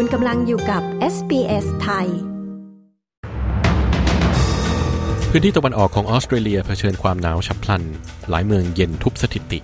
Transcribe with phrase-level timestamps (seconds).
[0.00, 0.82] คุณกำลังอยู่กับ
[1.14, 2.06] SBS ไทย
[5.30, 7.82] พื้นที่ตะวันออกของออสเตรเลียเผชิญความหนาวฉับพลัน
[8.30, 9.60] หลายเมืองเย็นทุบสถิติ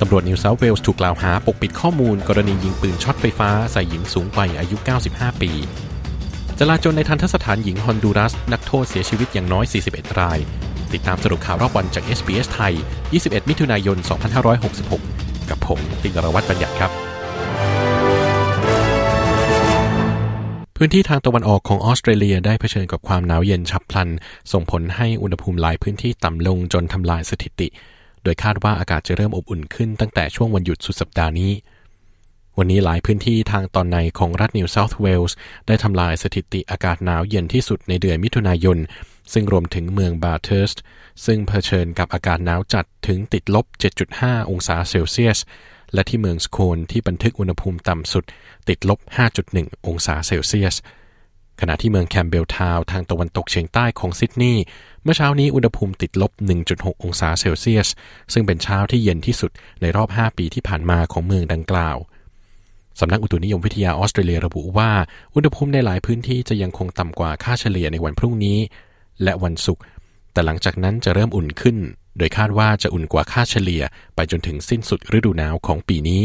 [0.00, 4.76] ตำรวจนิวเซาท์เวลส์ถูกกล่าวหาปกปิดข้อมูลกรณียิงปืนช็อตไฟฟ้าใส่หญิงสูงวัยอายุ
[5.08, 5.50] 95 ปี
[6.58, 10.38] จลาจลในทันทสถานหญิงฮอนดูรัส นักโทษเสียชีวิตอย่างน้อย 41 ราย
[10.92, 12.72] ติดตามสรุปข่าวรอบวันจาก SBS ไทย
[13.12, 13.96] 21 มิถุนายน
[14.72, 17.09] 2566 กับผมติงกรวัตรบัญญัติครับ
[20.82, 24.08] พื้นที่ทางตะวันออกของออสเตรเลียได้เผชิญกับความหนาวเย็นฉับพลัน
[24.52, 27.68] ส่งผลให้อุณหภูมิหลายพื้นที่ต่ำลงจนทำลายสถิติ
[28.22, 31.52] โดยคาดว่าอากาศจะเริ่มอบอุ่นขึ้นตั้งแต่ช่วงวันหยุดสุดสัปดาห์นี้
[32.58, 38.78] วันนี้หลายพื้นที่ทางตอนในของรัฐนิวเซาท์เวลส์ได้ทำลายสถิติอากาศหนาวเย็นที่สุดในเดือนมิถุนายน
[39.32, 40.72] ซึ่งรวมถึงเมืองบาเทอร์ส
[41.24, 43.66] ซึ่งเผชิญกับอากาศหนาวจัดถึงติดลบ
[44.08, 45.38] 7.5 องศาเซลเซียส
[45.94, 48.24] และที่เมืองสโคนที่บันทึกอุณหภูมิต่ำสุด
[48.68, 48.98] ติดลบ
[49.42, 50.76] 5.1 องศาเซลเซียส
[51.60, 54.62] ขณะที่เมืองแคมเบลทาวทางตะวันตกเฉียงใต้ของซิดนีย์
[55.02, 56.32] เมื่อเช้านี้อุณหภูมิติดลบ
[56.68, 57.88] 1.6 องศาเซลเซียส
[58.32, 61.96] ซึ่งเป็นเช้าที่เย็นที่สุดในรอบ 5 ปีที่ผ่านมาของเมืองดังกล่าว
[63.00, 64.90] สำนักอุตุนิยมวิทยาออสเตรเลียระบุว่า
[65.34, 68.58] อุณหภูมิในหลายพื้นที่จะยังคงต่ำกว่าค่าเฉลี่ยในวันพรุ่งนี้
[69.22, 69.82] และวันศุกร์
[70.32, 71.76] แต่หลังจากนั้นจะเริ่มอุ่นขึ้น
[72.18, 73.82] โดยคาดว่าจะอุ่นกว่าค่าเฉลี่ย
[74.14, 76.22] ไปจนถึงสิ้นสุดฤดูหนาวของปีนี้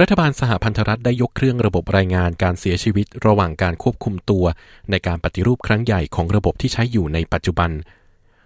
[0.00, 4.44] รัฐบาลสหพันธรัฐได้ยกเครื่องระบบรายงานการเสียชีวิตระหว่างการควบคุมตัว
[4.90, 7.70] ในการปฏิรูปครั้งใหญ่ของระบบที่ใช้อยู่ในปัจจุบัน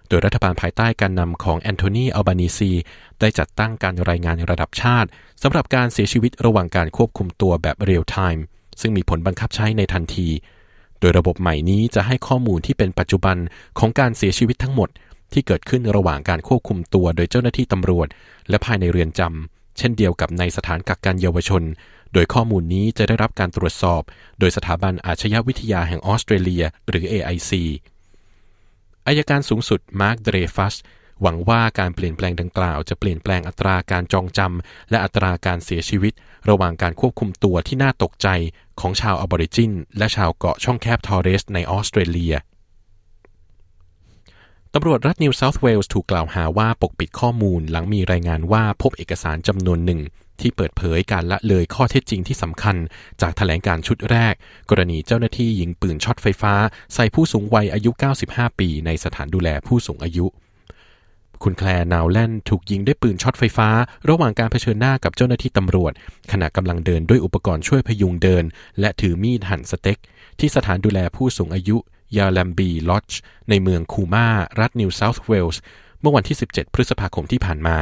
[0.09, 2.73] โดยรัฐบาลภายใต้การนำของแอนโทนี อัลบานีซี
[3.21, 5.09] ได้จัดตั้งการรายงานระดับชาติ
[5.43, 8.45] สำหรับการเสียชีวิตระหว่างการควบคุมตัวแบบเรียลไทม์
[8.81, 10.29] ซึ่งมีผลบังคับใช้ในทันที
[11.01, 13.37] โดยระบบใหม่นี้จะให้ข้อมูลที่เป็นปัจจุบัน
[13.79, 14.89] ของการเสียชีวิตทั้งหมด
[15.33, 18.09] ที่เกิดขึ้นระหว่างการควบคุมตัวโดยเจ้าหน้าที่ตำรวจ
[18.49, 21.63] และภายในเรือนจำเช่นเดียวกับในสถานกักกันเยาวชน
[22.13, 24.03] โดยข้อมูลนี้จะได้รับการตรวจสอบ
[24.39, 27.53] โดยสถาบันอาชญาวิทยาแห่งออสเตรเลีย หรือ AIC
[29.07, 30.75] อายการสูงสุดมาร์คเดรฟัส
[31.23, 36.13] หวังว่าการเปลี่ยนแปลงดังกล่าวจะเปลี่ยนแปลงอัตราการจองจำและอัตราการเสียชีวิต
[36.49, 38.29] ระหว่างการควบคุมตัวที่น่าตกใจ
[38.81, 42.35] ของชาวอบอริจิน และชาวเกาะช่องแคบทอร์เรสในออสเตรเลีย
[44.75, 50.01] ตำรวจรัฐนิวเซาท์เวลส์ถูกกล่าวหาว่าปกปิดข้อมูลหลังมีรายงานว่าพบเอกสารจำนวนหนึ่ง
[50.41, 52.77] ที่เปิดเผยการละเลยข้อเท็จจริงที่สำคัญ
[53.21, 54.35] จากแถลงการณ์ชุดแรก
[54.71, 56.55] กรณีเจ้าหน้าที่ยิงปืนช็อตไฟฟ้า
[56.95, 57.91] ใส่ผู้สูงวัยอายุ
[58.25, 60.27] 95 ปี ในสถานดูแลผู้สูงอายุ
[61.43, 63.69] คุณแคลร์นาวแลนถูกยิงด้วยปืนช็อตไฟฟ้า
[64.09, 65.93] ระหว่างการเผชิญหน้ากับเจ้าหน้าที่ตำรวจ
[66.33, 68.45] ขณะกำลังเดินด้วยอุปกรณ์ช่วยพยุงเดิน
[68.81, 69.99] และถือมีดหั่นสเต็ก
[70.39, 71.77] ที่สถานดูแลผู้สูงอายุ
[72.17, 73.09] ยาลัมบีลอจ
[73.49, 74.27] ในเมืองคูมา
[74.61, 75.61] รัฐนิวเซาท์เวลส์
[76.01, 77.77] เมื่อวันที่ 17 พฤษภาคมที่ผ่านมา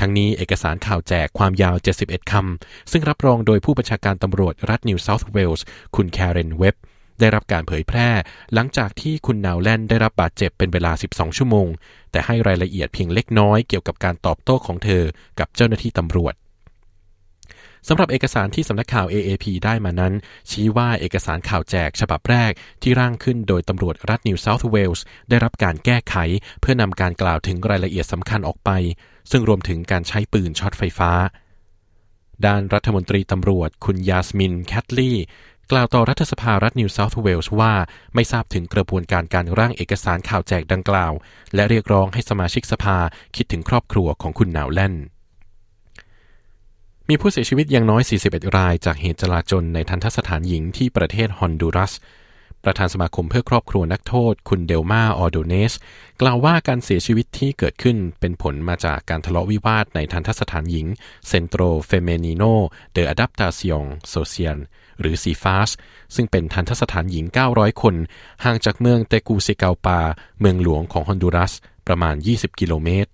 [0.00, 5.64] ทั้งนี้เอกสารข่าวแจกความยาว 71 คำ ซึ่งรับรองโดยผู้บัญชาการตำรวจรัฐนิวเซาท์เวลส์
[5.96, 6.74] คุณแคเรนเว็บ
[7.20, 8.08] ได้รับการเผยแพร่
[8.54, 11.68] หลังจากที่คุณนาวแลนได้รับบาดเจ็บเป็นเวลา 12 ชั่วโมง
[12.10, 15.02] แต่ให้รายละเอียดเพียงเล็กน้อยเกี่ยวกับการตอบโต้ของเธอ
[15.38, 16.34] กับเจ้าหน้าที่ตำรวจ
[17.88, 20.14] สำหรับเอกสารที่สำนักข่าว AAP ได้มานั้น
[20.50, 26.16] ชี้ว่าเอกสารข่าวแจกฉบับแรกที่ร่างขึ้นโดยตำรวจรัฐนิวเซาท์เวลส์ได้รับการแก้ไข
[26.60, 28.70] เพื่อนำการกล่าวถึงรายละเอียดสำคัญออกไป
[29.30, 31.10] ซึ่งรวมถึงการใช้ปืนช็อตไฟฟ้า
[32.46, 35.24] ด้านรัฐมนตรีตำรวจคุณยาสมินแคทลีย์
[35.72, 37.72] กล่าวต่อรัฐสภารัฐนิวเซาท์เวลส์ว่า
[38.14, 41.12] ไม่ทราบถึงกระบวนการการร่างเอกสารข่าวแจกดังกล่าว
[41.54, 42.98] และเรียกร้องให้สมาชิกสภา
[43.36, 44.94] คิดถึงครอบครัวของคุณนาวแลน
[47.08, 51.92] มีผู้เสียชีวิตอย่างน้อย 41 รายจากเหตุจลาจลในทัณฑสถานหญิงที่ประเทศฮอนดูรัส
[52.64, 55.72] ประธานสมาคมเพื่อครอบครัวนักโทษ คุณเดลมาออโดเนส
[56.20, 60.86] กล่าวว่าการเสียชีวิตที่เกิดขึ้นเป็นผลมาจากการทะเลาะวิวาทในทัณฑสถานหญิง
[61.28, 62.42] เซนโตรเฟเมนิโน
[62.92, 64.58] เดออะดัปตาซิองโซเซียน
[65.00, 65.70] หรือซีฟาส
[66.14, 67.24] ซึ่งเป็นทัณฑสถานหญิง
[67.54, 67.94] 900 คน
[68.44, 70.00] ห่างจากเมืองเตกูซิกัลปา
[70.40, 71.52] เมืองหลวงของฮอนดูรัส
[71.86, 73.10] ประมาณ 20 กิโลเมตร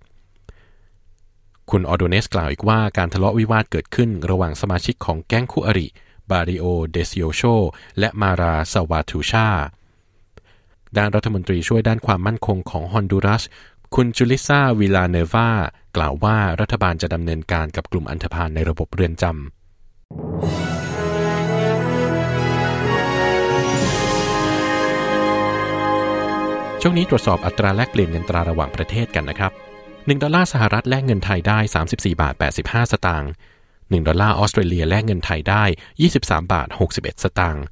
[1.71, 5.89] คุณออโดเนสกล่าวอีกว่าการทะเลาะวิวาทเกิดขึ้นระหว่างสมาชิกของแก๊งคู่อริ
[6.31, 7.43] บาริโอ เดซิโอโช
[7.99, 9.49] และมาราสวาทูชา
[10.97, 13.43] ด้านรัฐมนตรีช่วยด้านความมั่นคงของฮอนดูรัส
[13.95, 15.51] คุณจูลิซาวิลาเนวา
[15.97, 19.35] กล่าวว่ารัฐบาลจะดำเนินการกับกลุ่มอันธพาลในระบบเรือนจำ
[26.83, 29.53] ช่วงนี้ตรวจสอบอัตราแลกเปลี่ยนเงินตราระหว่างประเทศกันนะครับ
[29.91, 31.59] 1 ดอลลาร์สหรัฐแลกเงินไทยได้
[31.91, 33.33] 34 บาท 85 สตางค์
[33.91, 35.65] 1 ดอลลาร์ออสเตรเลียแลกเงินไทยได้
[36.03, 37.65] 23 บาท 61 สตางค์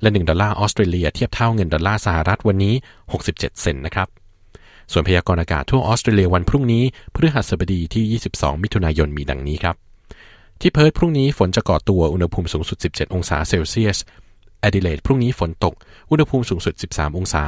[0.00, 2.74] และ 1 ดอลลาร์ออสเตรเลียเทียบเท่าเงินดอลลาร์สหรัฐวันนี้
[3.12, 4.08] 67 เซนต์นะครับ
[4.92, 6.84] ส่วนพยากรณ์อากาศทั่วออสเตรเลียวันพรุ่งนี้
[7.14, 9.76] พฤหัสบดีที่ 22 มิถุนายนมีดังนี้ครับ
[10.60, 13.98] ที่เพิร์ธพรุ่งนี้ฝนจะก่อตัวอุณหภูมิสูงสุด 17 องศาเซลเซียส
[14.60, 15.74] แอดิเลดพรุ่งนี้ฝนตก
[16.10, 17.44] อุณหภูมิสูงสุด 13 องศา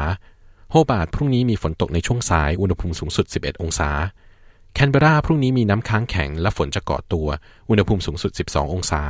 [0.71, 3.91] โฮบาร์ตพรุ่งนี้มีฝนตกในช่วงสาย อุณหภูมิสูงสุด 11 องศา
[4.81, 7.29] แคนเบราพรุ่งนี้มีน้ำค้างแข็งและฝนจะก่อตัว
[7.69, 9.03] อุณหภูมิสูงสุด 12 องศา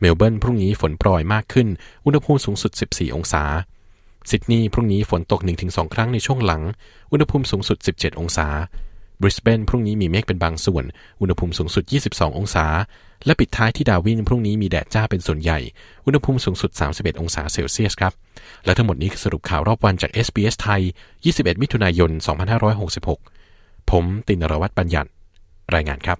[0.00, 1.68] เมลเบิร์นพรุ่งนี้ฝนโปรยมากขึ้น
[2.06, 3.44] อุณหภูมิสูงสุด 14 องศา
[4.30, 6.62] ซิดนีย์พรุ่งนี้ฝนตก 1-2 ครั้งในช่วงหลัง
[7.12, 8.46] อุณหภูมิสูงสุด 17 องศา
[9.20, 10.84] บริสเบนพรุ่งนี้มีเมฆเป็นบางส่วน
[11.20, 12.66] อุณหภูมิสูงสุด 22 องศา
[13.26, 15.58] และปิดท้ายที่ดาวินพรุ่งนี้มีแดดจ้าเป็นส่วนใหญ่
[16.06, 18.12] อุณหภูมิสูงสุด 31 องศาเซลเซียสครับ
[18.64, 20.82] และทั้งหมดนี้คือสรุปข่าวรอบวันจาก SBS ไทย
[21.22, 23.31] 21 มิถุนายน 2566
[23.90, 25.10] ผมตินรวัตรปัญญัติ
[25.74, 26.18] รายงานครับ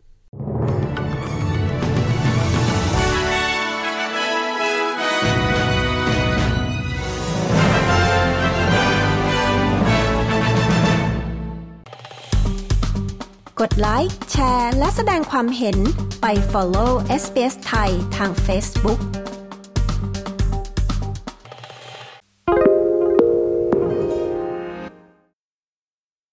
[13.61, 15.79] กดไลค์ แชร์ และแสดงความเห็น
[16.20, 16.91] ไป follow
[17.23, 19.22] SBS ไทยทาง Facebook